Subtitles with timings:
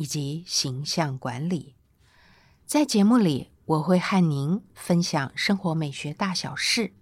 [0.00, 1.74] 以及形象管理，
[2.64, 6.94] 在节目里我会和您分享生活美学大小事，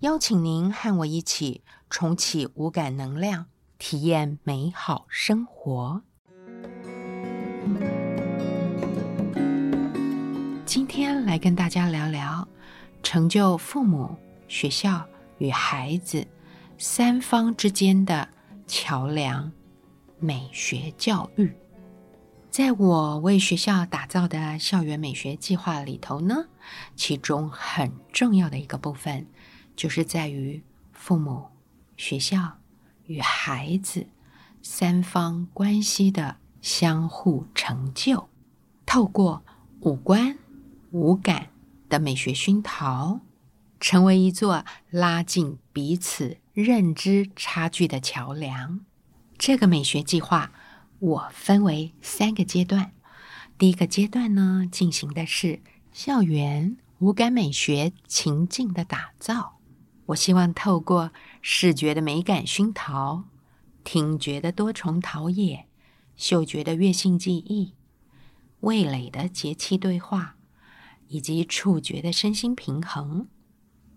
[0.00, 3.46] 邀请您和我一起重启五感能量，
[3.78, 6.02] 体验美好生活。
[10.66, 12.48] 今天来跟大家聊聊
[13.04, 14.16] 成就父母、
[14.48, 15.06] 学校
[15.38, 16.26] 与孩子
[16.76, 18.28] 三方之间的
[18.66, 19.52] 桥梁——
[20.18, 21.54] 美学教育。
[22.52, 26.48] 在我为学校打造的校园美学计划里头呢，
[26.94, 29.26] 其中很重要的一个部分，
[29.74, 30.62] 就是在于
[30.92, 31.46] 父母、
[31.96, 32.58] 学校
[33.06, 34.06] 与孩子
[34.60, 38.28] 三方关系的相互成就。
[38.84, 39.42] 透过
[39.80, 40.36] 五官、
[40.90, 41.48] 五感
[41.88, 43.20] 的美学熏陶，
[43.80, 48.80] 成为一座拉近彼此认知差距的桥梁。
[49.38, 50.52] 这个美学计划。
[51.02, 52.92] 我分为三个阶段，
[53.58, 59.58] 第一个阶段呢，进行的是校园五感美学情境的打造。
[60.06, 63.24] 我希望透过视觉的美感熏陶、
[63.82, 65.64] 听觉的多重陶冶、
[66.14, 67.74] 嗅觉的乐性记忆、
[68.60, 70.36] 味蕾的节气对话，
[71.08, 73.26] 以及触觉的身心平衡，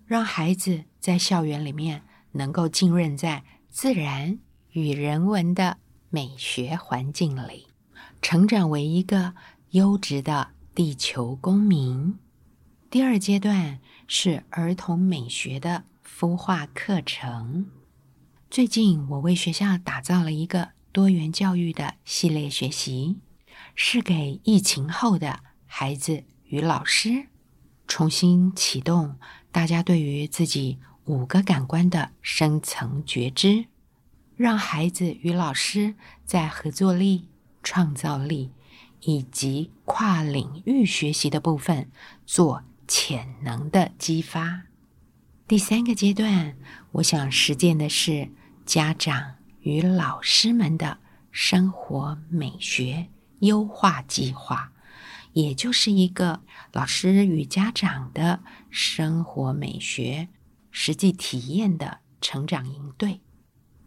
[0.07, 4.39] 让孩子在校园里面能够浸润在自然
[4.71, 5.77] 与人文的。
[6.15, 7.67] 美学环境里，
[8.21, 9.33] 成长为一个
[9.71, 12.17] 优质的地球公民。
[12.89, 17.69] 第二阶段是儿童美学的孵化课程。
[18.49, 23.17] 最近，我为学校打造了一个多元教育的系列学习，
[23.75, 27.27] 是给疫情后的孩子与老师
[27.89, 29.17] 重新启动
[29.51, 33.65] 大家对于自己五个感官的深层觉知。
[34.35, 37.29] 让孩子与老师在合作力、
[37.63, 38.51] 创造力
[39.01, 41.89] 以及跨领域学习的部分
[42.25, 44.63] 做潜能的激发。
[45.47, 46.57] 第三个阶段，
[46.91, 48.29] 我想实践的是
[48.65, 50.97] 家长与老师们的
[51.31, 53.07] 生活美学
[53.39, 54.71] 优化计划，
[55.33, 56.41] 也就是一个
[56.73, 60.27] 老师与家长的生活美学
[60.71, 63.21] 实际体验的成长营队。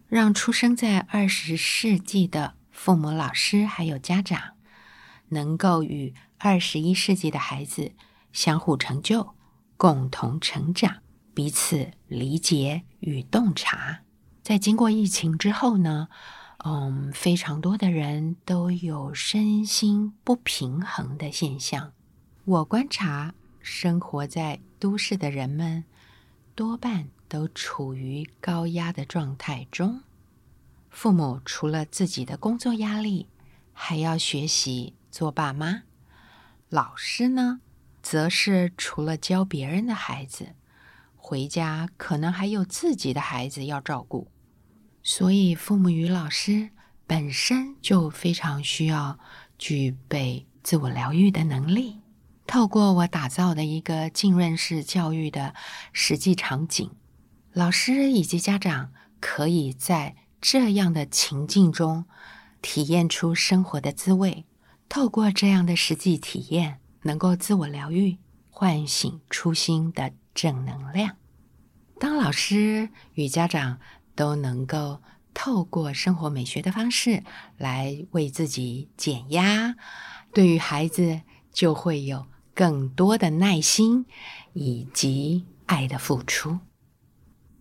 [0.09, 4.55] 让出生在二十世纪的父母、老师还有家长，
[5.29, 7.93] 能够与二十一世纪的孩子
[8.33, 9.35] 相互成就、
[9.77, 11.03] 共同成长、
[11.35, 14.01] 彼此理解与洞察。
[14.43, 16.09] 在经过疫情之后呢，
[16.65, 21.93] 嗯，非常多的人都有身心不平衡的现象。
[22.47, 25.85] 我观察，生活在都市的人们
[26.55, 27.09] 多半。
[27.29, 30.01] 都处于高压的状态中，
[30.89, 33.29] 父母除了自己的工作压力，
[33.73, 35.83] 还要学习做爸妈；
[36.71, 37.61] 老师呢，
[38.03, 40.55] 则是除了教别人的孩子，
[41.17, 44.29] 回家可能还有自己的孩子要照顾。
[45.03, 46.71] 所以，父母与老师
[47.07, 49.19] 本身就非常需要
[49.59, 52.01] 具备自我疗愈的能力。
[52.47, 55.55] 透过我打造的一个浸润式教育的
[55.93, 56.91] 实际场景。
[57.59, 62.05] 老师以及家长可以在这样的情境中
[62.63, 64.45] 体验出生活的滋味，
[64.89, 71.17] 透过这样的实际体验，能够自我疗愈、唤醒初心的正能量。
[71.99, 73.81] 当老师与家长
[74.15, 75.03] 都能够
[75.35, 77.25] 透过生活美学的方式
[77.57, 79.75] 来为自己减压，
[80.33, 81.23] 对于孩子
[81.53, 84.07] 就会有更多的耐心
[84.53, 86.61] 以及爱的付出。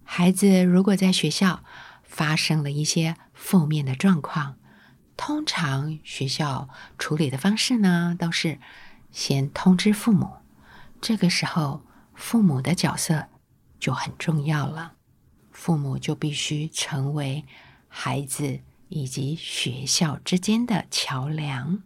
[0.09, 1.65] 孩子如果在学校
[2.01, 4.55] 发生了一些负面的状况，
[5.17, 8.57] 通常学校处理的方式呢，都是
[9.11, 10.37] 先通知父母。
[11.01, 11.83] 这个时候，
[12.15, 13.27] 父母的角色
[13.79, 14.93] 就很重要了。
[15.51, 17.43] 父母就必须成为
[17.89, 21.83] 孩子以及学校之间的桥梁。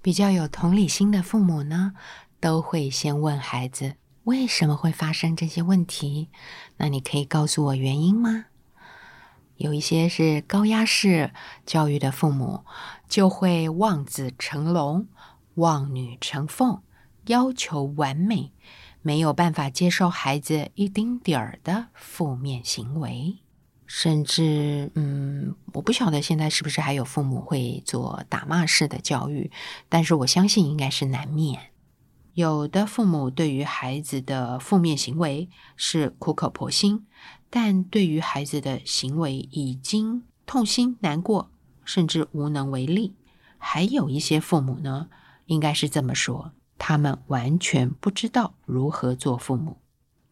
[0.00, 1.92] 比较有同理心的父母呢，
[2.40, 3.96] 都会先问孩子。
[4.24, 6.28] 为什么会发生这些问题？
[6.76, 8.46] 那你可以告诉我原因吗？
[9.56, 11.32] 有一些是高压式
[11.66, 12.64] 教育的父母，
[13.08, 15.08] 就会望子成龙，
[15.54, 16.82] 望女成凤，
[17.26, 18.52] 要求完美，
[19.02, 23.38] 没有办法接受孩子一丁点儿的负面行为，
[23.86, 29.50] 甚至，嗯，我不晓得现在是不是还有父母会做打骂式的教育，
[29.88, 31.71] 但是我相信应该是难免。
[32.34, 37.06] 有的父母对于孩子的负面行为是苦口婆心，
[37.50, 41.50] 但对于孩子的行为已经痛心难过，
[41.84, 43.14] 甚至无能为力。
[43.58, 45.08] 还有一些父母呢，
[45.44, 49.76] 应该是这么说：他们完全不知道如何做父母。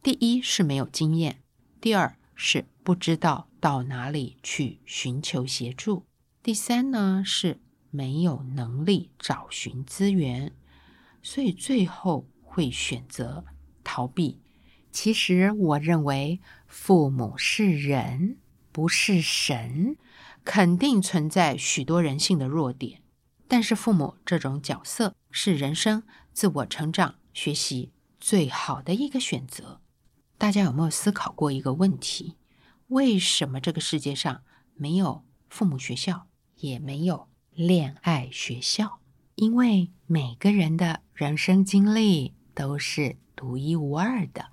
[0.02, 1.42] 第一是没有经验，
[1.82, 6.06] 第二是不知道到哪里去寻求协助，
[6.42, 7.60] 第三呢是
[7.90, 10.52] 没有能力找寻资源。
[11.22, 13.44] 所以最后会选择
[13.84, 14.40] 逃避。
[14.92, 18.38] 其实我认为父母是人，
[18.72, 19.96] 不是神，
[20.44, 23.02] 肯定存在许多人性的弱点。
[23.46, 29.80] 但是父母这种角色是人生自我成长、学习最好的一个选择。
[30.38, 32.36] 大家有没有思考过一个问题？
[32.86, 34.42] 为什么这个世界上
[34.74, 38.99] 没有父母学校，也没有恋爱学校？
[39.40, 44.50] 因为每个人的人生经历都是独一无二的。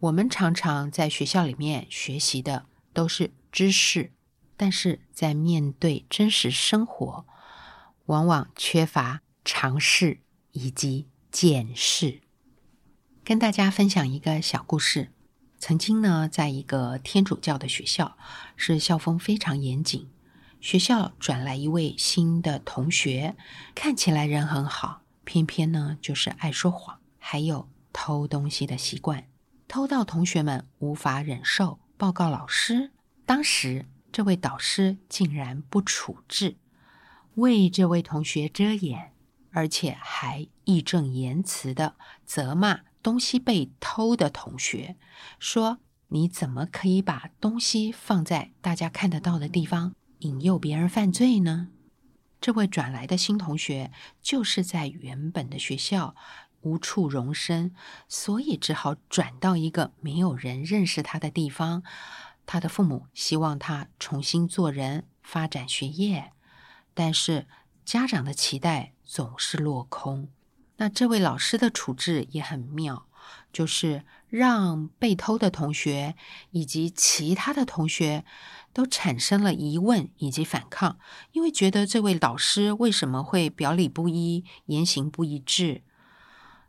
[0.00, 4.10] 我们常常在学校里面学习的都是知识，
[4.56, 7.24] 但是在面对真实生活，
[8.06, 10.18] 往往缺乏尝试
[10.50, 12.20] 以及见识。
[13.22, 15.12] 跟大家分享一个小故事：
[15.60, 18.18] 曾经呢，在一个天主教的学校，
[18.56, 20.08] 是校风非常严谨。
[20.60, 23.36] 学校转来一位新的同学，
[23.74, 29.28] 看起来人很好，偏偏呢就是爱说谎，还有偷东西的习惯，
[29.68, 32.90] 偷到同学们无法忍受，报告老师。
[33.24, 36.56] 当时这位导师竟然不处置，
[37.34, 39.12] 为这位同学遮掩，
[39.52, 41.94] 而且还义正言辞的
[42.24, 44.96] 责骂东西被偷的同学，
[45.38, 51.68] 说：“你怎么可以把东西放在大家看得到的地方？”引诱别人犯罪呢？
[52.40, 53.90] 这位转来的新同学
[54.22, 56.14] 就是在原本的学校
[56.60, 57.74] 无处容身，
[58.08, 61.82] 所以只好转到一个没有人认识他的地方。
[62.44, 66.32] 他的父母希望他重新做人，发展学业，
[66.94, 67.46] 但是
[67.84, 70.28] 家长的期待总是落空。
[70.76, 73.05] 那这位老师的处置也很妙，
[73.52, 76.14] 就是让被偷的同学
[76.50, 78.24] 以及其他的同学。
[78.72, 80.98] 都产生了疑问以及反抗，
[81.32, 85.80] 因为觉得这位老师为什么会表里不一、言行不一致？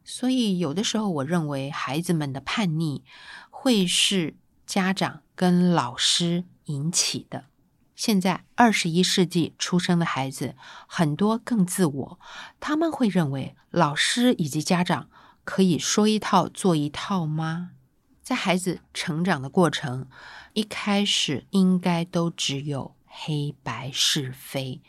[0.06, 3.04] 所以有的时候，我认为孩子们的叛逆
[3.50, 7.48] 会是家长跟老师引起的。
[7.94, 10.56] 现在二十一世纪出生的孩子
[10.88, 12.19] 很多更自我，
[12.62, 15.09] 他们会认为老师以及家长
[15.47, 17.71] 可以说一套做一套吗？
[18.21, 20.09] 在孩子成长的过程。
[20.51, 24.81] 一开始应该都只有黑白是非，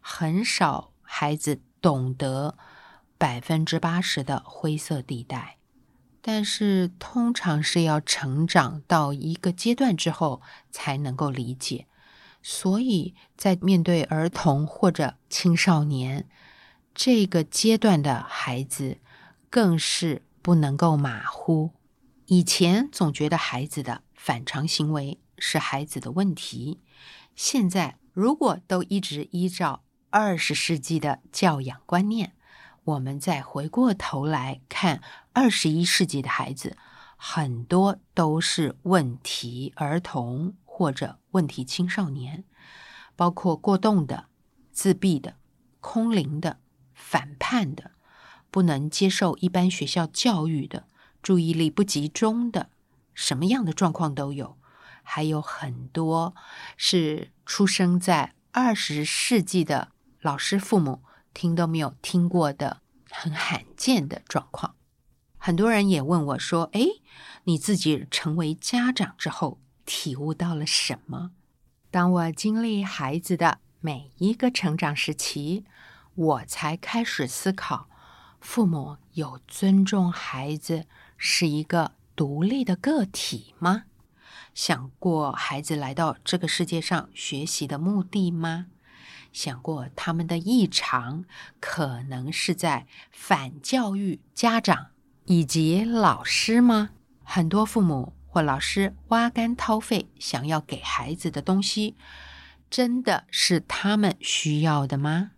[0.00, 2.58] 很少孩子懂得
[3.16, 5.56] 百分之八十的灰色地带。
[6.20, 11.86] 但是通常是要成长到一个阶段之后才能够理解。
[12.42, 16.28] 所以在面对儿童或者青少年
[16.94, 18.98] 这个阶段的孩子，
[19.52, 21.70] 更是不能够马虎。
[22.26, 24.02] 以前总觉得孩子的。
[24.14, 26.80] 反常行为是孩子的问题。
[27.34, 32.34] 现在，如果都一直依照二十世纪的教养观念，
[32.84, 36.76] 我们再回过头来看二十一世纪的孩子，
[37.16, 42.44] 很多都是问题儿童或者问题青少年，
[43.16, 44.26] 包括过动的、
[44.70, 45.34] 自闭的、
[45.80, 46.60] 空灵的、
[46.94, 47.90] 反叛的、
[48.52, 50.84] 不能接受一般学校教育的、
[51.20, 52.68] 注意力不集中的。
[53.14, 54.56] 什么样的状况都有，
[55.02, 56.34] 还有很多
[56.76, 59.88] 是出生在二十世纪的
[60.20, 61.02] 老师父母
[61.34, 64.76] 听都没有听过的很罕见的状况。
[65.38, 66.86] 很多人也问我说：“哎，
[67.44, 71.32] 你自己成为家长之后体悟到了什么？”
[71.90, 75.64] 当我经历孩子的每一个成长时期，
[76.14, 77.88] 我才开始思考：
[78.42, 80.84] 父母有尊重孩子
[81.16, 81.92] 是一个。
[82.14, 83.84] 独立的个体吗？
[84.52, 88.66] 想过孩子来到这个世界上学习的目的吗？
[89.32, 91.24] 想过他们的异常
[91.58, 94.88] 可能是在反教育家长
[95.24, 96.90] 以及老师吗？
[97.24, 101.96] 很多父母或老师挖肝掏肺想要给孩子的东西，
[102.68, 105.30] 真的是他们需要的吗？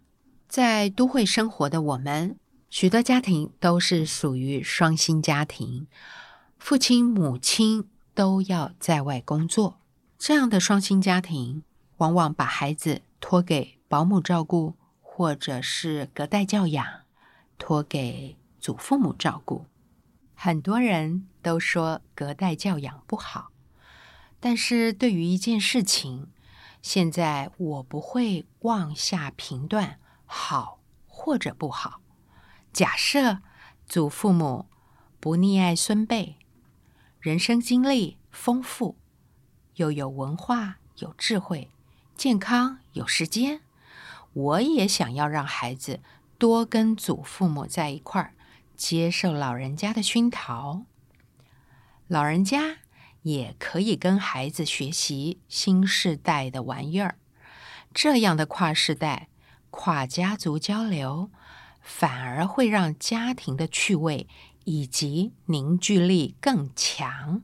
[0.48, 2.36] 在都会生活的我们，
[2.74, 5.86] 许多家庭都是属于双薪家庭，
[6.58, 9.78] 父亲、母亲都要在外工作。
[10.18, 11.62] 这样的双薪家庭，
[11.98, 16.84] 往往把孩子托给保姆照顾，或者是隔代教养，
[17.58, 19.66] 托给祖父母照顾。
[20.34, 23.52] 很多人都说隔代教养不好，
[24.40, 26.26] 但是对于一件事情，
[26.82, 32.00] 现在我不会妄下评断好或者不好。
[32.74, 33.38] 假设
[33.86, 34.66] 祖父母
[35.20, 36.38] 不溺爱孙辈，
[37.20, 38.96] 人生经历丰富，
[39.76, 41.70] 又有文化、有智慧、
[42.16, 43.60] 健康、有时间，
[44.32, 46.00] 我也想要让孩子
[46.36, 48.34] 多跟祖父母在一块儿，
[48.76, 50.84] 接受老人家的熏陶。
[52.08, 52.78] 老人家
[53.22, 57.18] 也可以跟孩子学习新时代的玩意儿，
[57.94, 59.28] 这样的跨世代、
[59.70, 61.30] 跨家族交流。
[61.84, 64.26] 反而会让家庭的趣味
[64.64, 67.42] 以及凝聚力更强，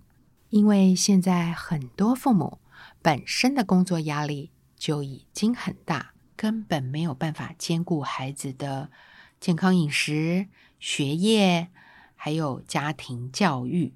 [0.49, 2.59] 因为现在很多父母
[3.03, 8.91] 本身的工作压力就已经很大，根本没有办法兼顾孩子的
[9.39, 11.69] 健康饮食、学业，
[12.17, 13.95] 还有家庭教育。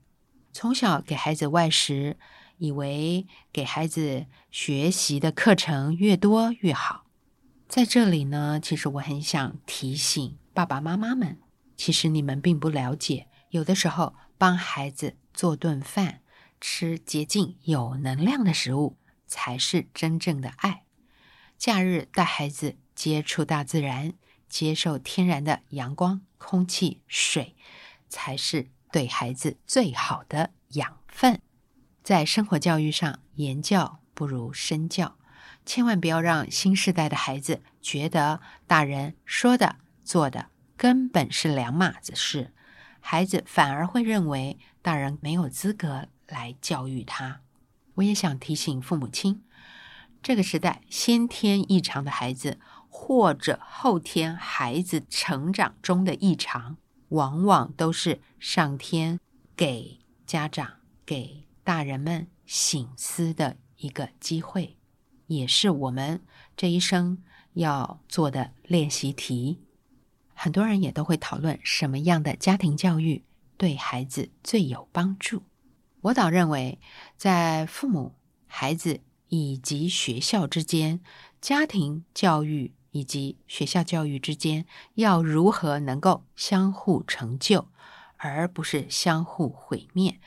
[0.53, 2.19] 从小给孩子外食，
[2.59, 7.04] 以为给孩子学习的课程越多越好。
[7.75, 11.41] 在这里呢，其实我很想提醒爸爸妈妈们，
[11.77, 16.21] 其实你们并不了解，有的时候帮孩子做顿饭，
[16.61, 20.85] 吃洁净有能量的食物，才是真正的爱。
[21.59, 24.13] 假日带孩子接触大自然，
[24.49, 27.57] 接受天然的阳光、空气、水，
[28.09, 31.43] 才是对孩子最好的养分。
[32.05, 35.17] 在生活教育上，言教不如身教。
[35.65, 42.53] 千万不要让新时代的孩子觉得大人说的、做的根本是两码子事，
[43.01, 47.41] 孩子反而会认为大人没有资格来教育他。
[47.95, 49.43] 我也想提醒父母亲，
[50.23, 56.77] 这个时代先天异常的孩子，或者后天孩子成长中的异常，
[57.09, 59.19] 往往都是上天
[59.57, 64.77] 给家长、给大人们醒思的一个机会。
[65.27, 66.23] 也是我们
[66.57, 67.23] 这一生
[67.55, 69.61] 要做的练习题。
[70.35, 73.25] 很多人也都会讨论什么样的家庭教育
[73.57, 75.45] 对孩子最有帮助。
[76.03, 76.79] 我倒认为，
[77.17, 78.15] 在父母、
[78.47, 81.01] 孩子以及学校之间，
[81.41, 87.69] 家庭教育以及学校教育之间，要如何能够相互成就，
[88.17, 90.21] 而不是相互毁灭，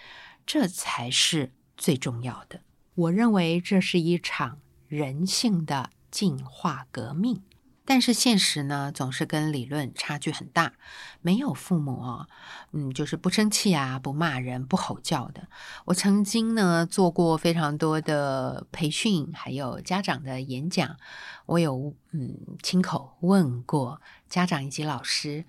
[0.46, 2.62] 这才是最重要的。
[2.96, 4.60] 我认为这是一场。
[4.88, 7.42] 人性的进化革命，
[7.84, 10.74] 但是现实呢，总是跟理论差距很大。
[11.22, 12.28] 没有父母哦，
[12.72, 15.48] 嗯，就是不生气啊，不骂人，不吼叫的。
[15.86, 20.98] 我曾经呢做过非常多的培训，还有家长的演讲。
[21.46, 25.46] 我有嗯亲口问过家长以及老师，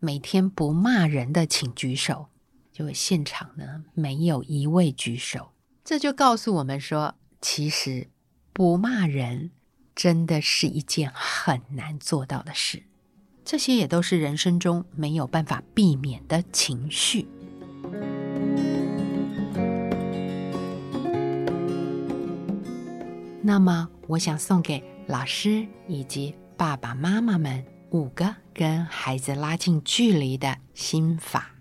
[0.00, 2.28] 每天不骂人的请举手。
[2.72, 5.52] 就现场呢没有一位举手，
[5.84, 8.08] 这就告诉我们说，其实。
[8.54, 9.50] 不骂人，
[9.96, 12.84] 真的是一件很难做到的事。
[13.44, 17.26] 这些也都是人生中没有办法避免的情绪。
[23.42, 31.56] 那么，我想送给老师以及爸爸妈妈们五个跟孩子拉近距离的心法。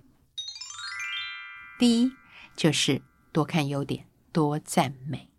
[1.79, 2.11] 第一，
[2.55, 5.32] 就是多看优点，多赞美。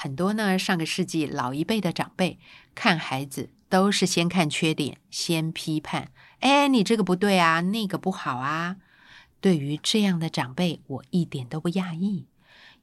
[0.00, 2.38] 很多呢，上个世纪老一辈的长辈
[2.72, 6.12] 看孩子都是先看缺点，先批判。
[6.38, 8.76] 哎，你这个不对啊，那个不好啊。
[9.40, 12.26] 对于这样的长辈，我一点都不讶异，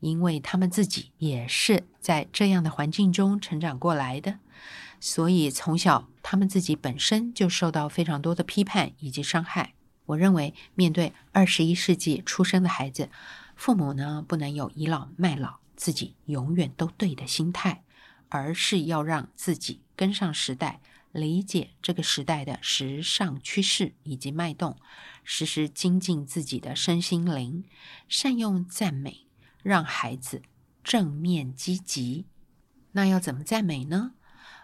[0.02, 4.40] 因为他们自己也是在这样的环境中成长过来的，
[5.00, 9.74] 所以从小他们自己本身就受到非常多的批判以及伤害。
[10.08, 13.10] 我认为，面对二十一世纪出生的孩子，
[13.56, 15.60] 父母呢不能有倚老卖老。
[15.76, 17.84] 自己永远都对的心态，
[18.30, 24.78] 而是要让自己跟上时代，理解这个时代的时尚趋势以及脉动，
[25.24, 27.64] 时时精进自己的身心灵，
[28.08, 29.28] 善用赞美，
[29.64, 30.42] 让孩子
[30.84, 32.26] 正面积极。
[32.92, 34.12] 那要怎么赞美呢？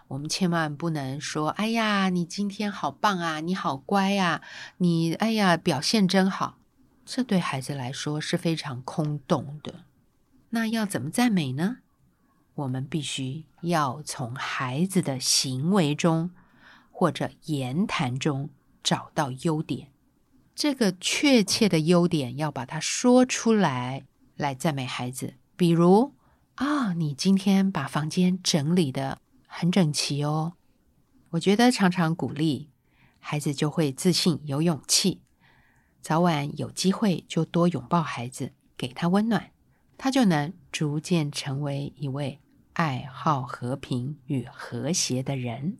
[0.08, 4.42] 我们千万不能说：“哎呀，你今天好棒啊，你好乖啊，
[4.76, 6.58] 你哎呀表现真好。”
[7.06, 9.84] 这对孩子来说是非常空洞的。
[10.54, 11.78] 那要怎么赞美呢？
[12.54, 16.30] 我们必须要从孩子的行为中
[16.90, 18.50] 或者言谈中
[18.82, 19.90] 找到优点。
[20.54, 24.04] 这个确切的优点要把它说出来，
[24.36, 25.34] 来赞美孩子。
[25.56, 26.12] 比如
[26.56, 30.52] 啊，你今天把房间整理的很整齐哦。
[31.30, 32.68] 我觉得常常鼓励
[33.18, 35.22] 孩子，就会自信、有勇气。
[36.02, 39.51] 早晚有机会就多拥抱孩子，给他温暖，
[40.04, 42.40] 他就能逐渐成为一位
[42.72, 45.78] 爱好和平与和谐的人。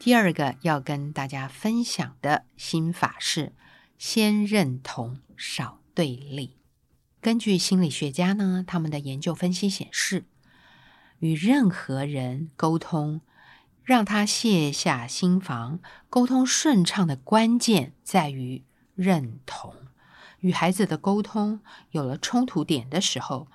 [0.00, 3.52] 第二个要跟大家分享的心法是：
[3.96, 6.56] 先认同，少对立。
[7.20, 10.24] 根据心理学家呢，他们的研究分析显示，
[11.20, 13.20] 与任何人沟通，
[13.84, 15.78] 让他卸下心防，
[16.10, 18.64] 沟通顺畅的关键在于
[18.96, 19.85] 认同。
[20.46, 21.60] 与孩子的沟通
[21.90, 23.48] 有了冲突点的时候，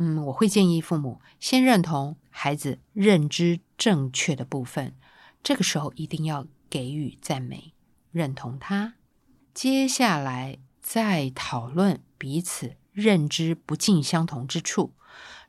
[0.00, 4.96] 嗯，我会建议父母先认同孩子认知正确的部分。
[5.44, 7.72] 这个时候一定要给予赞美，
[8.10, 8.94] 认同他。
[9.54, 14.94] 接下来再讨论彼此认知不尽相同之处。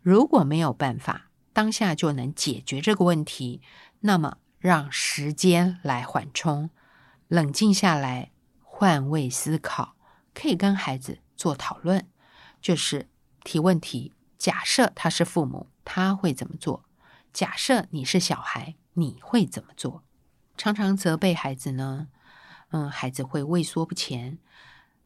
[0.04, 3.60] 如果没有办法当下就能解决这个问题，
[4.01, 6.70] 那么让时间来缓冲，
[7.27, 8.30] 冷静下来，
[8.62, 9.94] 换位思考，
[10.36, 12.08] 可以跟孩子做讨论，
[12.62, 13.10] 就是
[13.44, 14.13] 提问题。
[14.38, 16.86] 假设他是父母，他会怎么做？
[17.34, 18.75] 假设你是小孩。
[18.98, 20.06] 你会怎么做？
[20.56, 22.08] 常常责备孩子呢？
[22.70, 24.38] 嗯，孩子会畏缩不前；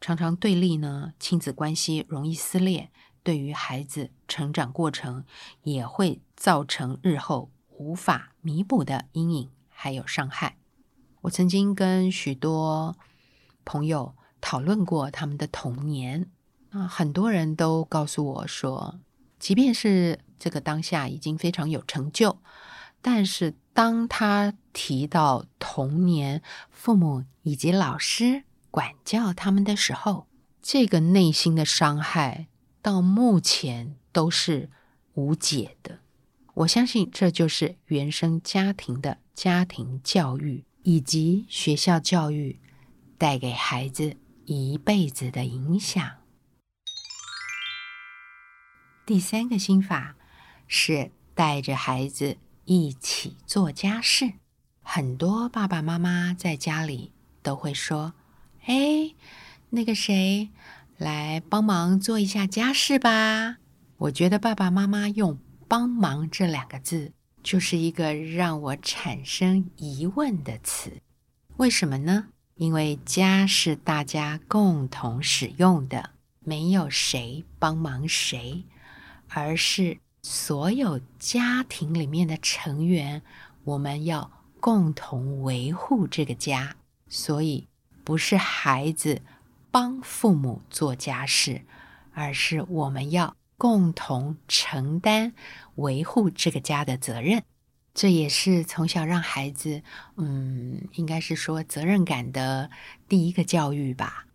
[0.00, 2.92] 常常对立呢，亲子关系容易撕裂，
[3.24, 5.24] 对于孩子成长过程
[5.64, 10.56] 也会造成日后无法弥补的阴影还有伤害。
[11.22, 12.96] 我曾经跟许多
[13.64, 16.30] 朋友讨论过他们的童年
[16.70, 19.00] 啊，很多人都告诉我说，
[19.38, 22.38] 即便是这个当下已经非常有成就。
[23.02, 30.26] 但是，当他提到童年父母以及老师管教他们的时候，
[30.60, 32.48] 这个内心的伤害
[32.82, 34.68] 到目前都是
[35.14, 36.00] 无解的。
[36.52, 42.60] 我相信这就是原生家庭的家庭教育以及学校教育
[43.16, 44.16] 带给孩子
[44.54, 46.10] 一辈子的影响。
[49.06, 50.16] 第三个心法
[50.66, 52.38] 是带着孩子。
[52.66, 54.34] 一起做家事，
[54.80, 57.10] 很多爸爸妈妈在家里
[57.42, 58.14] 都会说
[58.66, 59.12] ：“哎，
[59.70, 60.50] 那个谁，
[60.96, 63.56] 来帮忙做一下家事吧。”
[63.98, 71.00] 我觉得爸爸妈妈用“帮忙”这两个字，就是一个让我产生疑问的词。
[71.56, 72.28] 为什么呢？
[72.60, 78.64] 因为家是大家共同使用的，没有谁帮忙谁，
[79.30, 79.98] 而是。
[80.22, 83.22] 所有家庭里面的成员，
[83.64, 86.76] 我们要共同维护这个家，
[87.08, 87.66] 所以
[88.04, 89.22] 不是孩子
[89.70, 91.62] 帮父母做家事，
[92.12, 95.32] 而是我们要共同承担
[95.76, 97.42] 维护这个家的责任。
[97.92, 99.82] 这也是从小让孩子，
[100.16, 102.70] 嗯，应该是说责任感的
[103.08, 104.26] 第一个教育吧。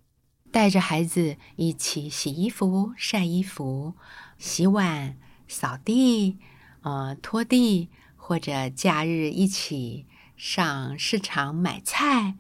[0.51, 3.95] 带着孩子一起洗衣服、晒衣服、
[4.37, 5.17] 洗碗。
[5.47, 6.39] 扫地，
[6.81, 12.33] 呃，拖地，或者假日一起上市场买菜，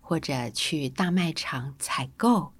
[0.00, 2.52] 或者去大卖场采购，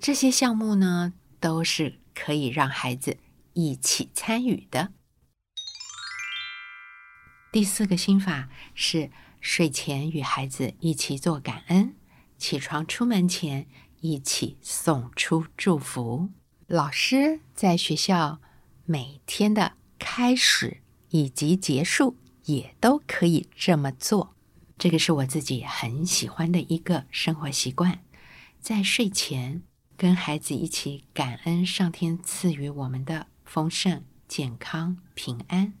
[0.00, 3.18] 这些项目呢，都是可以让孩子
[3.52, 4.92] 一起参与的。
[7.58, 11.96] 第四个心法是睡前与孩子一起做感恩，
[12.36, 13.66] 起床出门前
[14.00, 16.28] 一起送出祝福。
[16.68, 18.38] 老师在学校。
[18.84, 24.36] 每天的开始以及结束也都可以这么做，
[24.78, 28.04] 这个是我自己很喜欢的一个生活习惯。
[28.60, 29.64] 在睡前
[29.96, 35.74] 跟孩子一起感恩上天赐予我们的丰盛、健康、平安，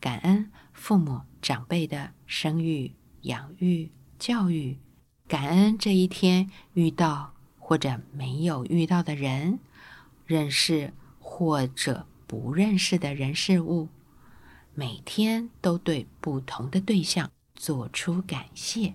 [0.00, 0.50] 感恩
[0.86, 4.78] 父母长辈的生育、养育、教育，
[5.26, 9.58] 感恩这一天遇到或者没有遇到的人、
[10.26, 12.06] 认识或者。
[12.28, 13.88] 不认识的人事物，
[14.74, 18.94] 每天都对不同的对象做出感谢。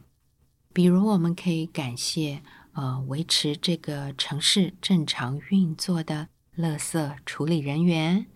[0.72, 8.28] 比如，我们可以感谢呃维持这个城市正常运作的垃圾处理人员，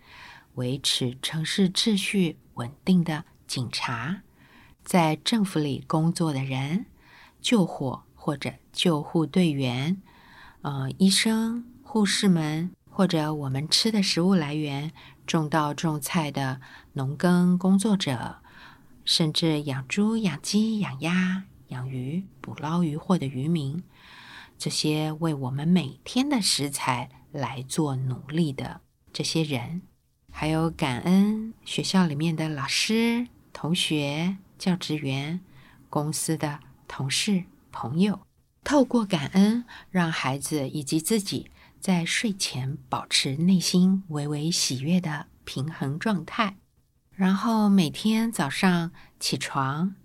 [0.56, 4.22] 维持城市秩序稳定的警察，
[4.84, 6.86] 在政府里工作的人，
[7.42, 10.02] 救火或者救护队员，
[10.62, 12.72] 呃，医生、护士们。
[12.98, 14.94] 或者我们吃的食物来源，
[15.28, 16.62] 种稻种菜的
[16.94, 18.38] 农耕工作者，
[19.04, 23.84] 甚至养猪、养鸡、养鸭、养鱼、捕捞渔获的渔民，
[24.58, 28.80] 这些为我们每天的食材来做努力的
[29.12, 29.82] 这些人，
[30.32, 35.40] 还有感恩学校里面的老师、同学、教职员、
[35.90, 38.20] 公司的同事、朋友，
[38.66, 46.58] 透过感恩，让孩子以及自己在睡前保持内心微微喜悦的平衡状态。
[47.12, 48.92] 然后每天早上
[49.22, 49.96] 起床、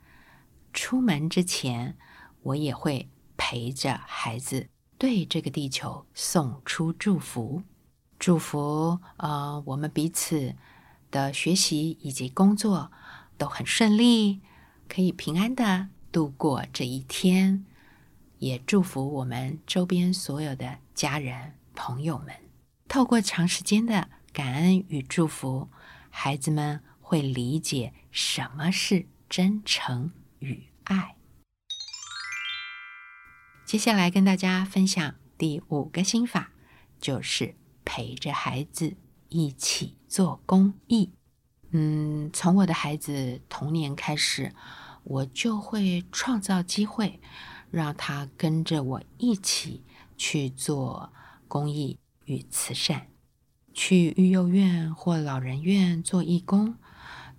[0.73, 1.99] 出门之前，
[2.43, 7.65] 我也会陪着孩子，对这个地球送出祝福，
[8.17, 10.55] 祝福呃我们彼此
[11.11, 12.93] 的学习以及工作
[13.41, 14.41] 都很顺利，
[14.87, 17.65] 可以平安的度过这一天，
[18.39, 22.37] 也祝福我们周边所有的家人朋友们，
[22.87, 25.69] 透过长时间的感恩与祝福，
[26.11, 26.83] 孩子们。
[27.11, 31.17] 会理解什么是真诚与爱。
[33.67, 36.53] 接下来跟大家分享第五个心法，
[37.01, 38.97] 就是陪着孩子
[39.29, 41.11] 一起做公益。
[41.73, 44.53] 嗯，从我的孩子童年开始，
[45.05, 47.21] 我就会创造机会，
[47.71, 49.83] 让他跟着我一起
[50.17, 51.13] 去做
[51.47, 53.07] 公益与慈善，
[53.73, 56.75] 去育幼院或老人院做义工。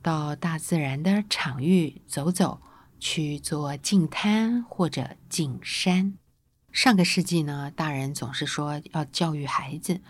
[0.02, 2.60] 到大自然的场域走走，
[3.00, 6.17] 去做净滩或者净山。
[6.72, 10.02] 上个世纪呢，大人总是说要教育孩子，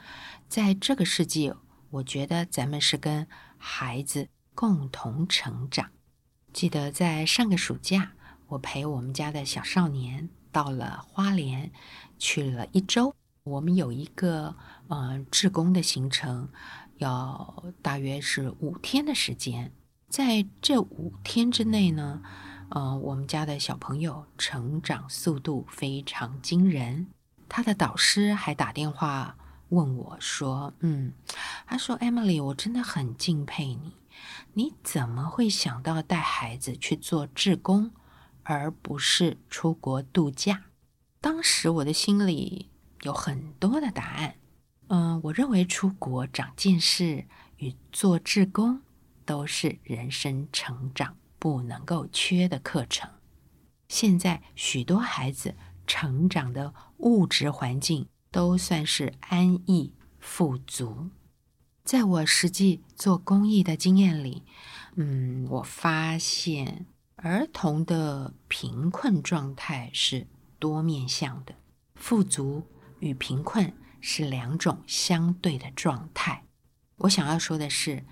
[0.48, 1.54] 在这个世纪，
[1.90, 3.28] 我觉得咱们是跟
[3.62, 5.92] 孩子共同成长。
[6.52, 8.14] 记得在上个暑假，
[8.48, 11.72] 我陪我们家的小少年到了花莲，
[12.18, 13.16] 去了一周。
[13.44, 14.56] 我们有一个
[14.90, 16.50] 嗯志工的行程，
[16.98, 19.72] 要大约是五天的时间。
[20.10, 22.22] 在这五天之内呢，
[22.70, 27.08] 呃，我们家的小朋友成长速度非常惊人。
[27.48, 29.38] 他的导师还打电话
[29.72, 31.12] 问我说：“嗯，
[31.66, 33.94] 他说，Emily，我真的很敬佩你，
[34.54, 37.92] 你怎么会想到带孩子去做志工，
[38.44, 40.64] 而不是出国度假？”
[41.20, 42.70] 当时我的心里
[43.02, 44.36] 有很多的答案。
[44.88, 47.26] 嗯，我认为出国长见识
[47.58, 48.82] 与做志工。
[49.24, 53.10] 都是人生成长不能够缺的课程。
[53.88, 55.56] 现在许多孩子
[55.88, 61.10] 成长的物质环境都算是安逸富足。
[61.84, 64.44] 在我实际做公益的经验里，
[64.96, 66.86] 嗯，我发现
[67.18, 70.26] 儿童的贫困状态是
[70.58, 71.56] 多面向的。
[71.96, 72.64] 富足
[73.00, 76.46] 与贫困是两种相对的状态。
[76.98, 78.06] 我想要说的是。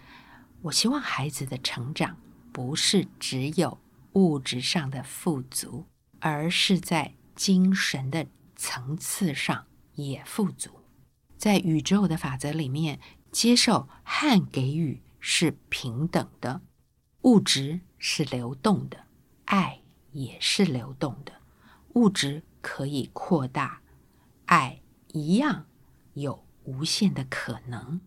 [0.64, 2.18] 我希望孩子的成长
[2.52, 3.80] 不是只有
[4.12, 5.86] 物质上的富足，
[6.20, 8.28] 而是在精神的
[8.58, 9.66] 层次上
[10.00, 10.70] 也富足。
[11.38, 13.00] 在宇宙的法则里面，
[13.32, 16.62] 接受和给予是平等的，
[17.22, 19.06] 物质是流动的，
[19.46, 19.82] 爱
[20.12, 21.34] 也是流动的。
[21.94, 23.82] 物质可以扩大，
[24.46, 24.82] 爱
[25.14, 25.66] 一样
[26.14, 28.02] 有无限的可能。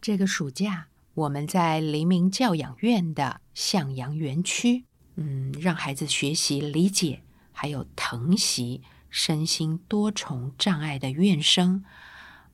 [0.00, 0.88] 这个暑假。
[1.14, 8.82] 我们在黎明教养院的向阳园区，嗯，让孩子学习理解，还有疼惜
[9.16, 11.84] 身心多重障碍的怨生，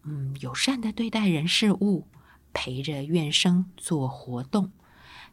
[0.02, 2.06] 嗯，友善的对待人事物，
[2.52, 4.70] 陪着怨生做活动，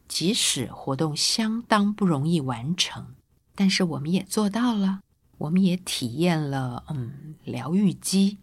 [0.08, 3.14] 即使活动相当不容易完成，
[3.56, 5.02] 但是我们也做到了，
[5.40, 8.38] 我们也体验了，嗯，疗愈鸡，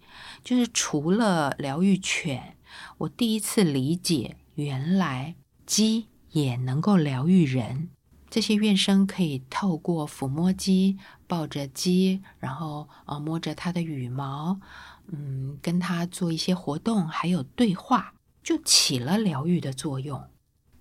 [0.44, 2.58] 就是除了疗愈犬，
[2.98, 4.36] 我第一次理解。
[4.56, 7.88] 原来鸡也能够疗愈人。
[8.34, 14.58] 这些院生可以透过抚摸鸡、抱着鸡，然后呃摸着它的羽毛，
[15.06, 20.20] 嗯，跟它做一些活动，还有对话，就起了疗愈的作用。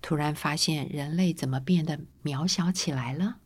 [0.02, 3.36] 突然发现人类怎么变得渺小起来了。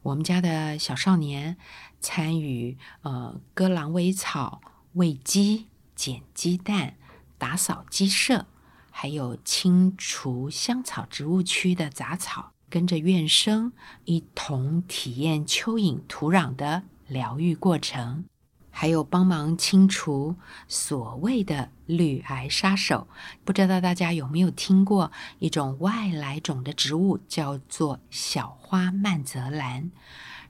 [0.00, 1.58] 我们家的小少年
[2.00, 4.62] 参与呃割狼尾草、
[4.94, 6.94] 喂鸡、捡鸡蛋、
[7.36, 8.46] 打扫鸡舍。
[8.90, 13.72] 还有清除香草植物区的杂草，跟着院生
[14.04, 18.24] 一同体验蚯蚓土壤的疗愈过程，
[18.70, 23.08] 还有帮忙清除所谓的绿癌杀手。
[23.44, 29.90] 不知道大家有没有听过一种外来种的植物，叫做小花曼泽兰。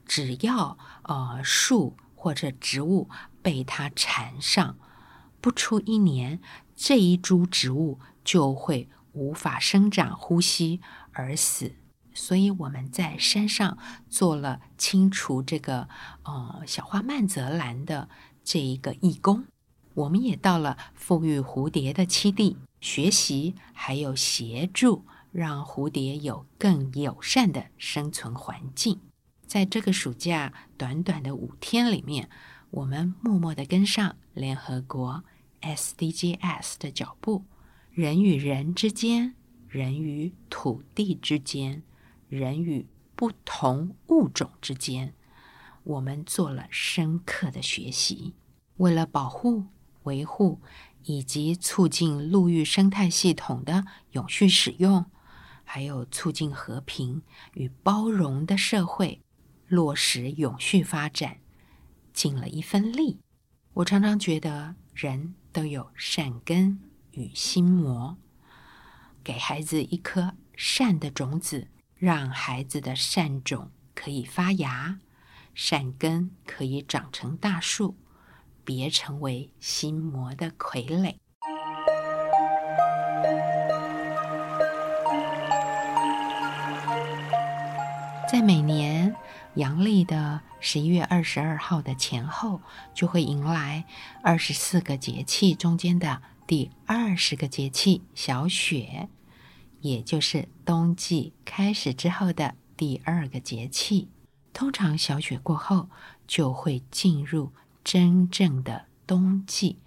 [0.06, 3.08] 只要呃树或者植物
[3.42, 4.76] 被它缠上，
[5.40, 6.40] 不出一年，
[6.76, 7.98] 这一株植物。
[8.24, 11.72] 就会无法生长、呼吸而死。
[12.18, 13.78] 所以我们在山上
[14.10, 15.88] 做了清除这个
[16.24, 18.08] 呃小花曼泽兰的
[18.42, 19.44] 这一个义工。
[19.94, 29.00] 我们也到了富裕蝴蝶的栖地学习，还有协助，让蝴蝶有更友善的生存环境。
[29.46, 32.28] 在这个暑假短短的五天里面，
[32.70, 35.24] 我们默默的跟上联合国
[35.62, 37.44] SDGs 的脚步，
[37.90, 39.34] 人与人之间，
[39.68, 41.82] 人与土地之间，
[42.28, 45.14] 人与不同物种之间，
[45.84, 48.34] 我们做了深刻的学习。
[48.76, 49.64] 为了保护。
[50.04, 50.62] 维护
[51.02, 55.04] 以及促进陆域生态系统的永续使用，
[55.64, 57.20] 还有促进和平
[57.52, 59.20] 与包容的社会，
[59.66, 61.40] 落实永续发展，
[62.14, 63.18] 尽了一份力。
[63.74, 68.16] 我常常觉得人都有善根与心魔，
[69.22, 74.98] 给孩子一颗善的种子，让孩子的善种可以发芽，
[75.54, 77.96] 善根可以长成大树。
[78.64, 81.14] 别成为心魔的傀儡。
[88.30, 89.16] 在每年
[89.54, 92.60] 阳历的十一月二十二号的前后，
[92.92, 93.86] 就会迎来
[94.22, 99.08] 二十四个节气中间的第二十个节气——小雪，
[99.80, 104.08] 也就是冬季开始之后的第二个节气。
[104.52, 105.88] 通常小雪过后，
[106.26, 107.52] 就会进入。
[107.84, 109.78] 真正的冬季，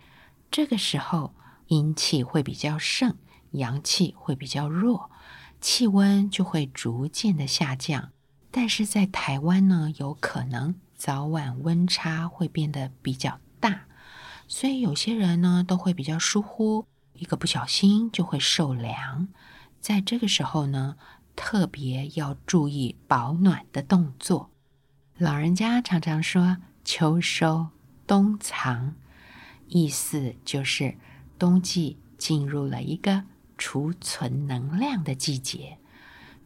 [0.50, 1.36] 这个时候
[1.68, 3.16] 阴气会比较盛，
[3.52, 5.12] 阳气会比较弱，
[5.60, 8.12] 气温就会逐渐的下降。
[8.50, 13.84] 但是在台湾呢，有可能早晚温差会变得比较大，
[14.48, 19.28] 所以有些人呢都会比较疏忽，一个不小心就会受凉。
[19.82, 20.96] 在这个时候呢，
[21.36, 24.52] 特别要注意保暖的动作。
[25.18, 27.68] 老人家常常说秋收。
[28.08, 28.96] 冬藏，
[29.68, 30.98] 意思就是
[31.40, 33.24] 冬季进入了一个
[33.58, 35.78] 储存能量的季节。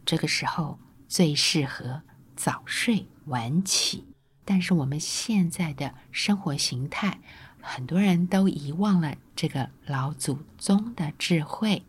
[0.05, 2.03] 这个时候最适合
[2.35, 4.05] 早睡晚起。
[4.43, 7.19] 但是我们现在的生活形态，
[7.59, 11.81] 很多人都遗忘了这个老祖宗的智慧，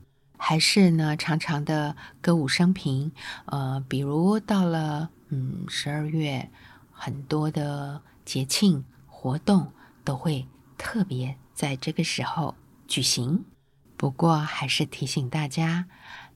[0.48, 3.10] 还是呢常常的歌舞升平。
[3.46, 6.48] 呃，比如到了嗯十二月，
[6.92, 8.84] 很多的节庆。
[9.08, 9.72] 活动
[10.04, 10.46] 都会
[10.78, 12.54] 特别在这个时候
[12.86, 13.44] 举行，
[13.96, 15.86] 不过还是提醒大家，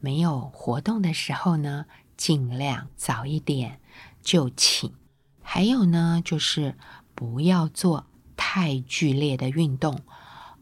[0.00, 3.78] 没有活动的时候呢，尽量早一点
[4.22, 4.92] 就寝。
[5.40, 6.74] 还有呢，就是
[7.14, 10.00] 不要做太剧烈的运动，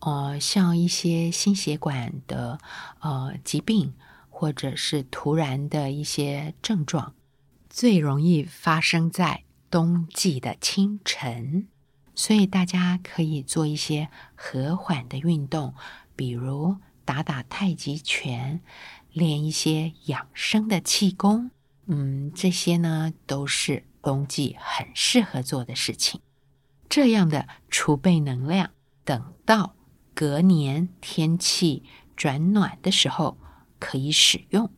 [0.09, 2.59] 呃，像一些心血管的
[3.01, 3.93] 呃疾病，
[4.31, 7.15] 或者是突然的一些症状，
[7.69, 11.69] 最容易发生在冬季的清晨。
[12.15, 15.75] 所以大家可以做一些和缓的运动，
[16.17, 18.63] 比如打打太极拳，
[19.13, 21.51] 练一些养生的气功。
[21.87, 26.21] 嗯，这些呢都是冬季很适合做的事情。
[26.89, 28.71] 这样的储备能量，
[29.05, 29.75] 等到
[30.19, 31.85] 隔年天气
[32.17, 33.39] 转暖的时候
[33.79, 34.69] 可以使用。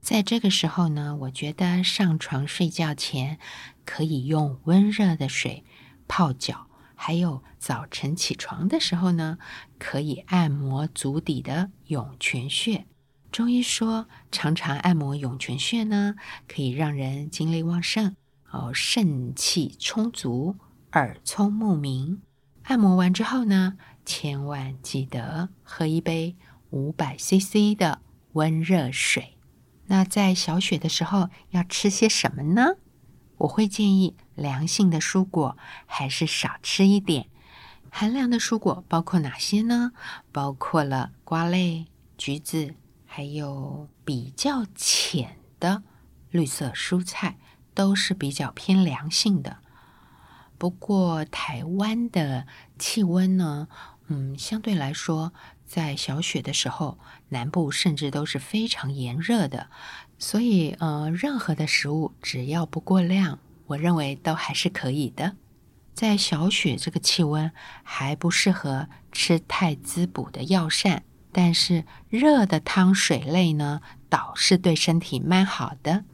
[0.00, 3.38] 在这个时候呢，我觉得上床睡觉前
[3.84, 5.64] 可以用温热的水
[6.08, 6.66] 泡脚。
[6.94, 9.36] 还有早晨起床的时候呢，
[9.78, 12.86] 可以按摩足底的涌泉穴。
[13.30, 16.14] 中医说，常常按摩涌泉穴呢，
[16.48, 18.16] 可以让人精力旺盛，
[18.50, 20.56] 哦，肾气充足，
[20.92, 22.22] 耳聪目明。
[22.64, 26.36] 按摩完之后呢，千万记得喝一杯
[26.70, 28.00] 五百 CC 的
[28.32, 29.36] 温热水。
[29.86, 32.76] 那在小雪的时候要吃些什么呢？
[33.38, 37.28] 我会建议凉性的蔬果还是少吃一点。
[37.90, 39.92] 寒凉的蔬果包括哪些呢？
[40.30, 41.86] 包括了瓜类、
[42.16, 45.82] 橘子，还有比较浅的
[46.30, 47.38] 绿色蔬菜，
[47.74, 49.58] 都是比较偏凉性的。
[50.56, 52.46] 不过台湾的
[52.80, 53.68] 气温呢，
[54.08, 55.32] 嗯，相对来说，
[55.66, 59.68] 在小雪的时候，南部甚至都是非常炎热的。
[60.18, 65.36] 所以，呃，任何的食物只要不过量，我认为都还是可以的。
[65.94, 76.04] 在小雪这个气温，还不适合吃太滋补的药膳，但是热的汤水类呢，倒是对身体蛮好的。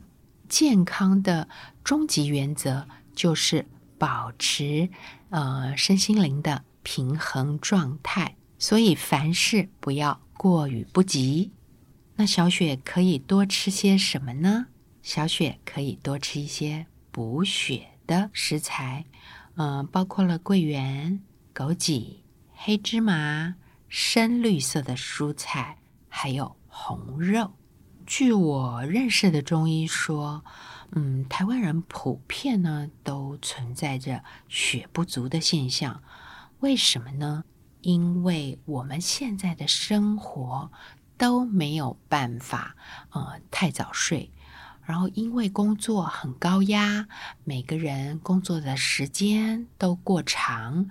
[0.48, 1.48] 健康的
[1.82, 3.66] 终极原则就是
[3.98, 4.88] 保持
[5.36, 11.52] 呃身心灵的平衡状态，所以凡事不要过于不及。
[12.14, 14.68] 那小雪可以多吃些什么呢？
[15.02, 19.04] 小雪可以多吃一些补血的食材，
[19.56, 21.20] 嗯，包括了桂圆、
[21.54, 22.20] 枸杞、
[22.54, 23.56] 黑芝麻、
[23.90, 25.76] 深绿色的蔬菜，
[26.08, 27.52] 还有红肉。
[28.06, 30.42] 据我认识的中医说，
[30.98, 36.02] 嗯，台湾人普遍呢都存在着血不足的现象，
[36.60, 37.44] 为什么呢？
[37.82, 40.72] 因为我们现在的生活
[41.18, 42.76] 都没有办法，
[43.10, 44.32] 呃，太早睡，
[44.84, 47.06] 然后因为工作很高压，
[47.44, 50.88] 每个人工作的时间都过长，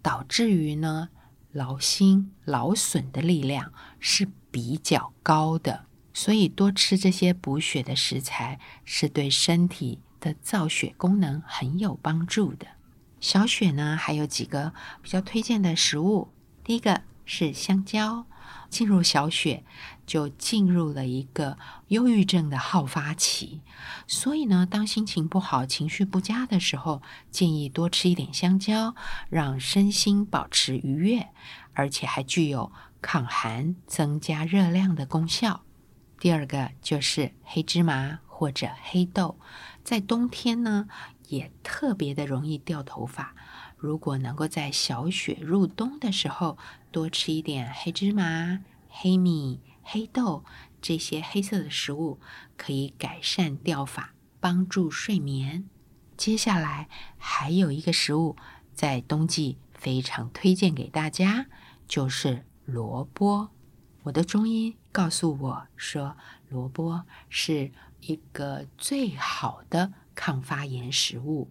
[0.00, 1.08] 导致于呢
[1.50, 5.87] 劳心劳损的力量是比较高的。
[6.18, 12.66] 所以多吃这些补血的食材，是对身体的造血功能很有帮助的。
[13.20, 16.32] 小雪呢，还有几个比较推荐的食物。
[16.64, 18.26] 第一个是香蕉，
[18.68, 19.62] 进入小雪
[20.08, 23.60] 就进入了一个忧郁症的好发期，
[24.08, 27.00] 所以呢，当心情不好、情绪不佳的时候，
[27.30, 28.96] 建议多吃一点香蕉，
[29.30, 31.28] 让身心保持愉悦，
[31.74, 35.62] 而且还具有抗寒、增加热量的功效。
[36.18, 39.38] 第二个就是黑芝麻或者黑豆，
[39.84, 40.88] 在冬天呢
[41.28, 43.34] 也特别的容易掉头发。
[43.76, 46.58] 如果能够在小雪入冬的时候
[46.90, 50.44] 多吃一点黑芝麻、黑米、黑豆
[50.82, 52.18] 这些黑色的食物，
[52.56, 55.68] 可以改善掉发，帮助睡眠。
[56.16, 58.36] 接下来还有一个食物
[58.74, 61.46] 在冬季非常推荐给大家，
[61.86, 63.50] 就是萝卜。
[64.08, 66.16] 我的中医告诉我说，
[66.48, 71.50] 萝卜是一个最好的抗发炎食物。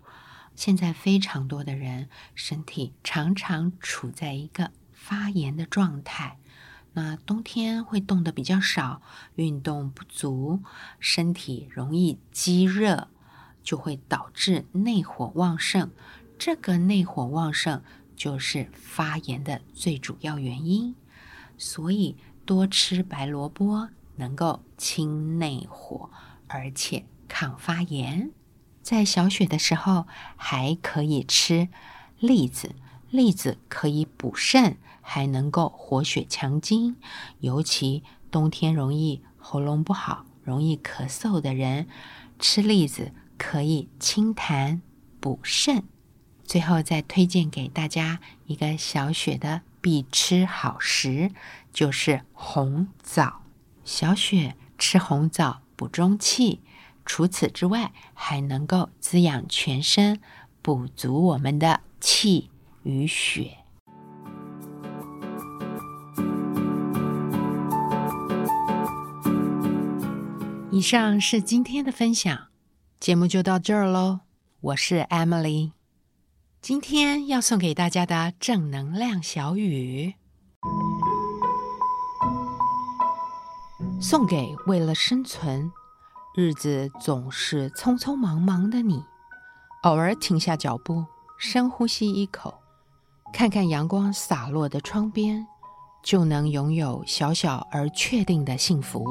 [0.55, 6.39] 现在非常多的人身体常常处在一个发炎的状态，
[6.93, 9.03] 那冬天会动得比较少，
[9.35, 10.63] 运动不足，
[10.99, 13.09] 身体容易积热，
[13.61, 15.91] 就会导致内火旺盛。
[16.39, 17.83] 这个内火旺盛
[18.15, 20.95] 就是发炎的最主要原因，
[21.55, 22.17] 所以。
[22.47, 26.10] 多吃白萝卜能够清内火，
[26.47, 28.31] 而且抗发炎。
[28.81, 30.07] 在小雪的时候，
[30.38, 31.67] 还可以吃
[32.19, 32.73] 栗子。
[33.10, 36.95] 栗子可以补肾，还能够活血强筋。
[37.39, 41.88] 尤其冬天容易喉咙不好、容易咳嗽的人，
[42.39, 44.79] 吃栗子可以清痰
[45.19, 45.83] 补肾。
[46.45, 51.31] 最后再推荐给大家一个小雪的必吃好食。
[51.71, 53.43] 就是红枣，
[53.83, 56.61] 小雪吃红枣补中气，
[57.05, 60.19] 除此之外，还能够滋养全身，
[60.63, 62.49] 补足我们的气
[62.81, 63.57] 与血。
[70.71, 72.47] 以上是今天的分享，
[72.99, 74.21] 节目就到这儿喽。
[74.61, 75.73] 我是 Emily，
[76.67, 80.15] 今天要送给大家的正能量小语。
[84.01, 85.71] 送给为了生存，
[86.36, 89.01] 日子总是匆匆忙忙的你，
[89.84, 91.06] 偶尔停下脚步，
[91.38, 92.53] 深呼吸一口，
[93.32, 95.47] 看看阳光洒落的窗边，
[96.03, 99.06] 就能拥有小小而确定的幸福。